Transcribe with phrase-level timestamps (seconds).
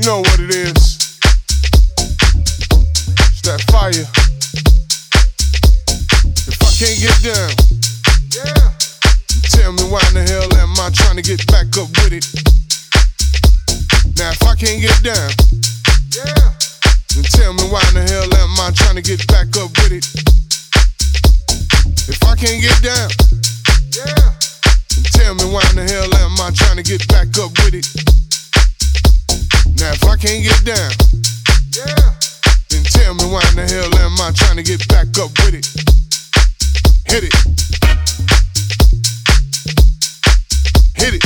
[0.00, 0.96] You know what it is.
[3.20, 3.92] It's that fire.
[6.48, 7.52] If I can't get down,
[8.32, 8.72] yeah.
[9.52, 12.24] Tell me why in the hell am I trying to get back up with it?
[14.16, 15.36] Now if I can't get down,
[16.16, 16.48] yeah.
[17.12, 20.00] Then tell me why in the hell am I trying to get back up with
[20.00, 20.08] it?
[22.08, 23.12] If I can't get down,
[23.92, 24.32] yeah.
[24.96, 27.76] Then tell me why in the hell am I trying to get back up with
[27.76, 27.99] it?
[29.80, 30.92] Now if I can't get down,
[31.72, 32.12] yeah.
[32.68, 35.54] then tell me why in the hell am I trying to get back up with
[35.54, 35.64] it?
[37.08, 37.32] Hit it.
[40.96, 41.24] Hit it.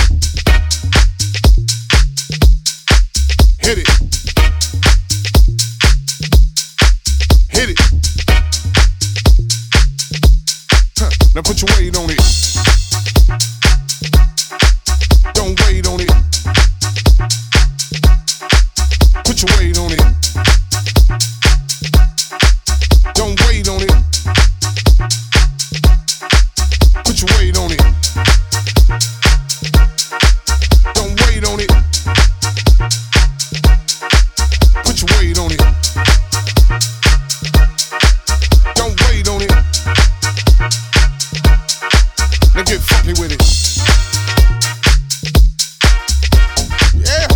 [3.58, 3.88] Hit it.
[7.50, 7.80] Hit it.
[10.96, 11.10] Huh.
[11.34, 12.53] Now put your weight on it.
[42.54, 43.42] Now get funky with it.
[46.94, 47.26] Yeah.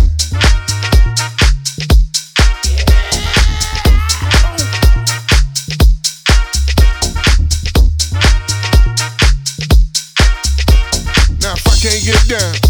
[11.41, 12.68] Now if I can't get down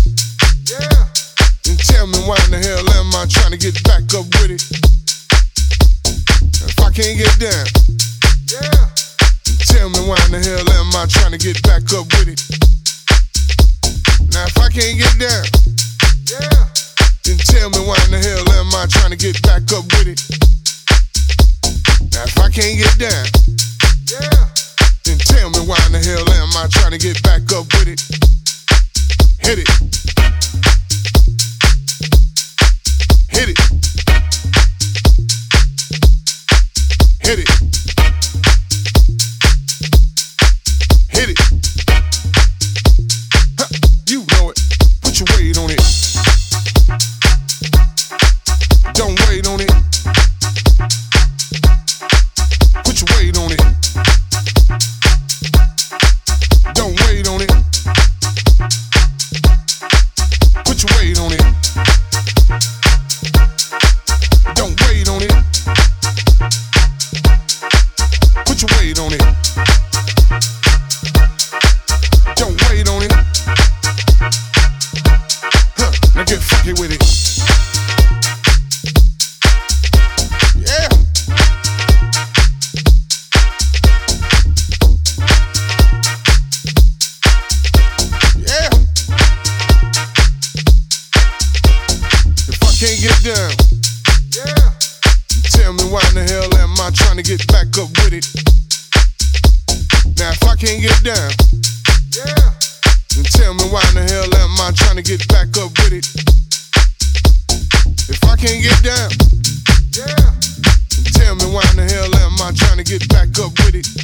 [112.89, 113.98] get back up with it?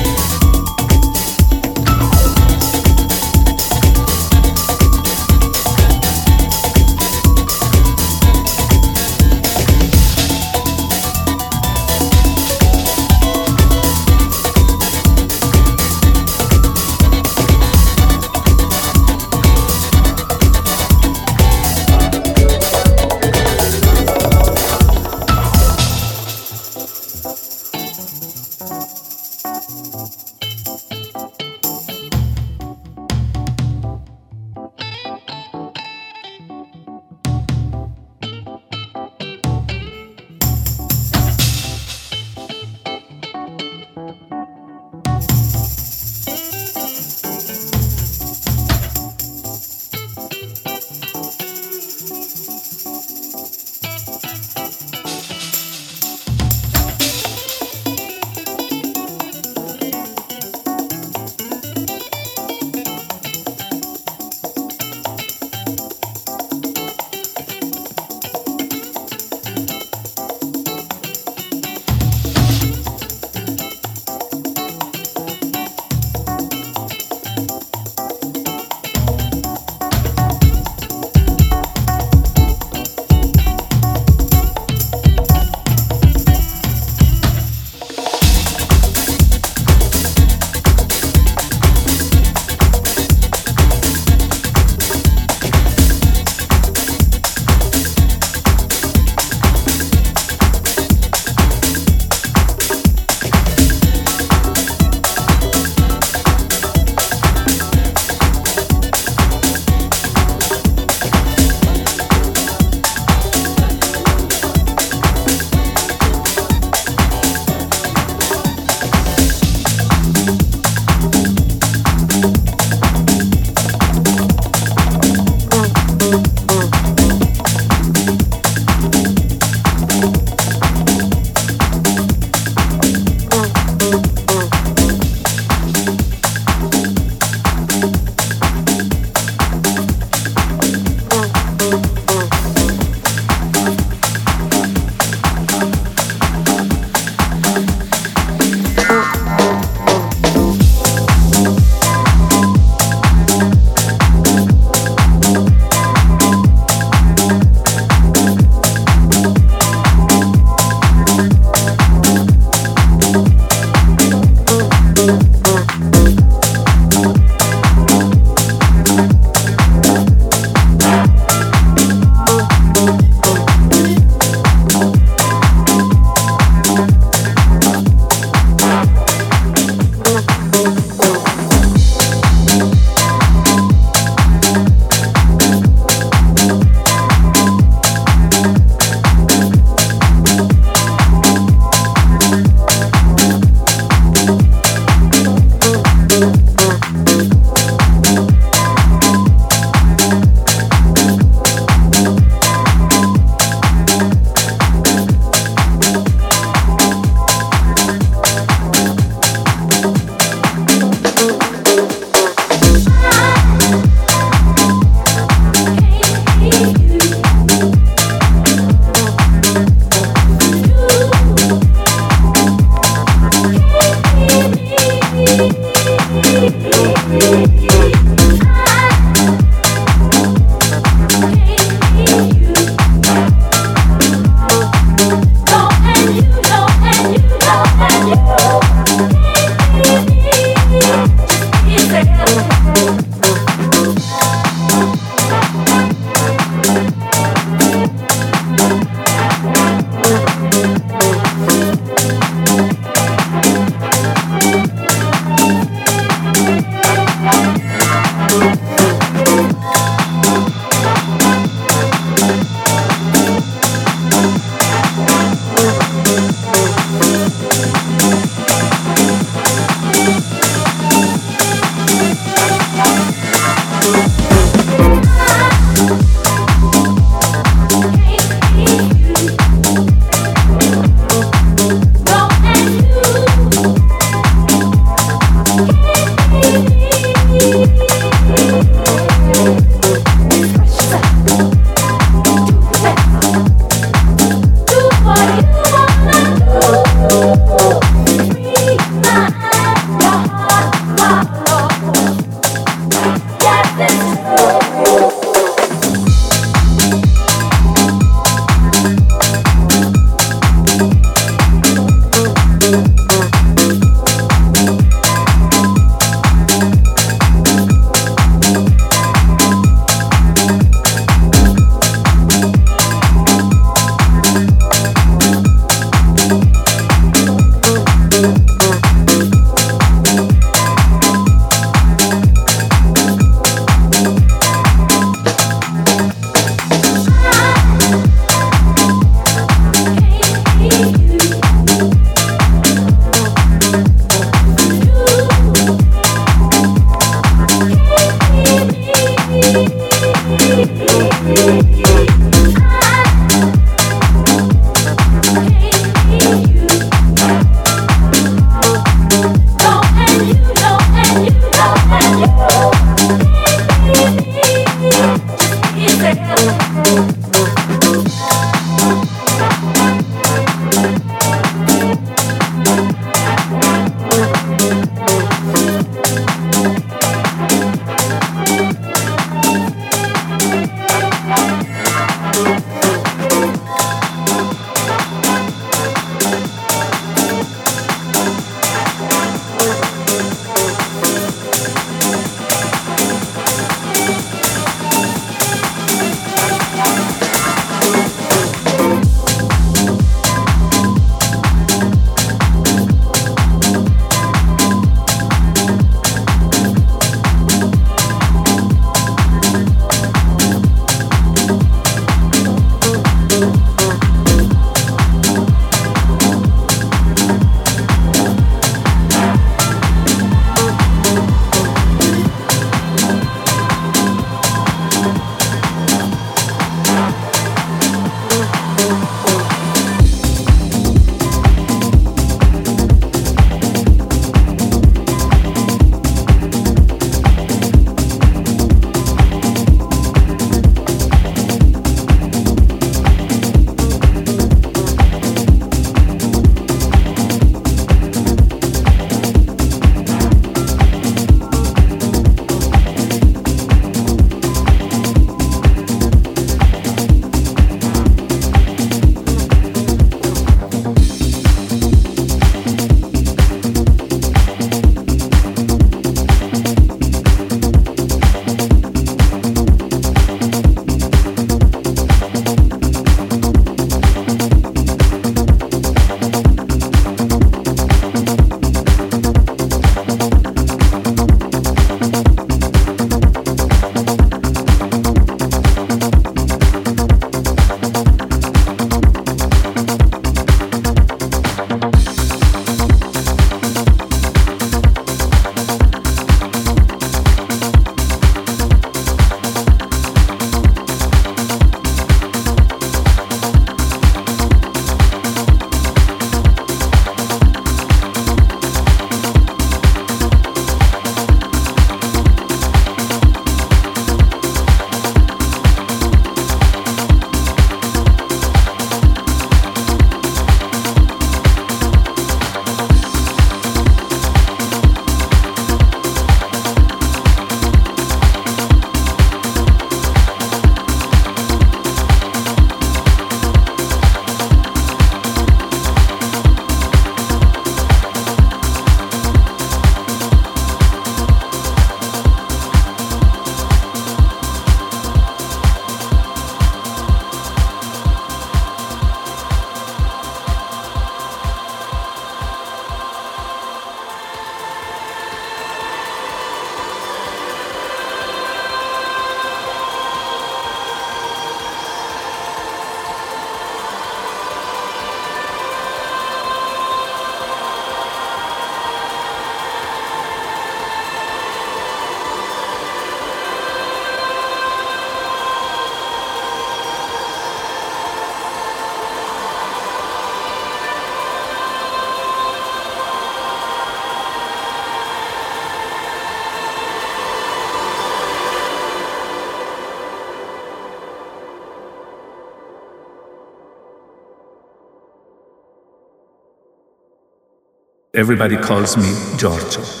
[598.21, 600.00] Everybody calls me Giorgio.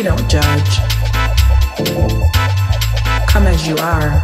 [0.00, 0.78] We don't judge.
[3.28, 4.22] Come as you are.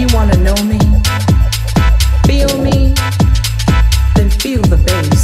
[0.00, 0.78] You want to know me?
[2.24, 2.94] Feel me?
[4.14, 5.15] Then feel the bass.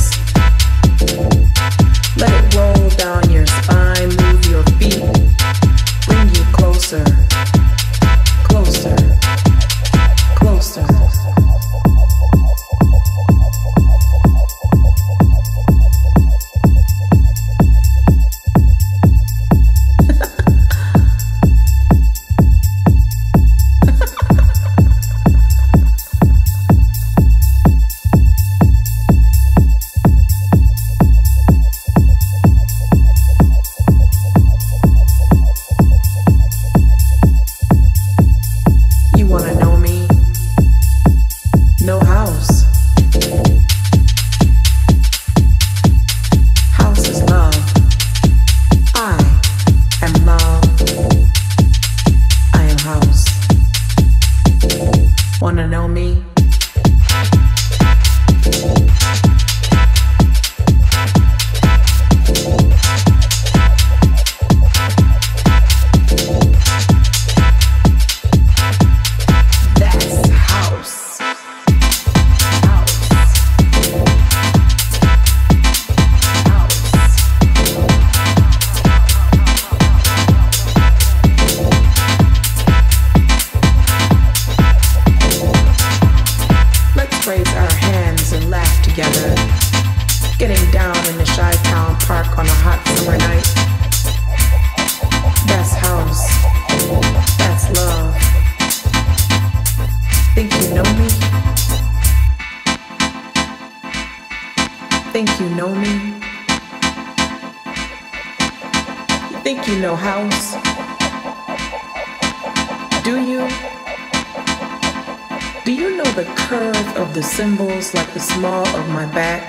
[116.49, 119.45] curve of the cymbals like the small of my back.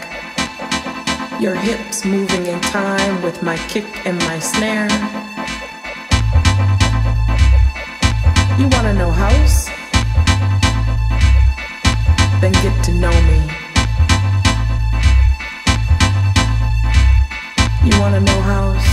[1.42, 4.90] Your hips moving in time with my kick and my snare.
[8.60, 9.68] You wanna know house?
[12.42, 13.40] Then get to know me.
[17.88, 18.93] You wanna know house?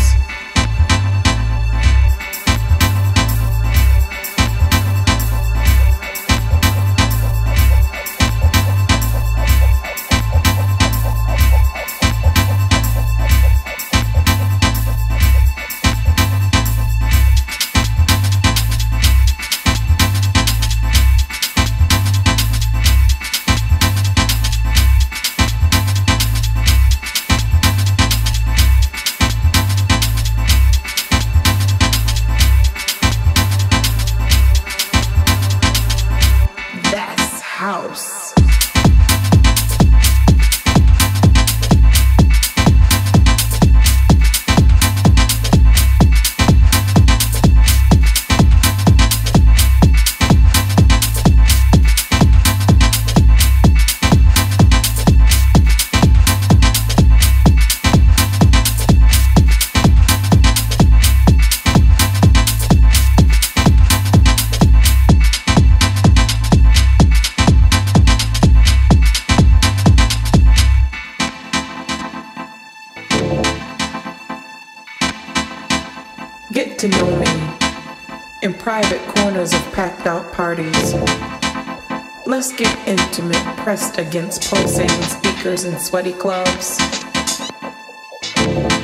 [84.01, 86.79] against pulsating speakers and sweaty clubs.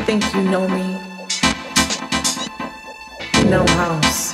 [0.04, 0.92] Think you know me?
[3.48, 4.25] No house.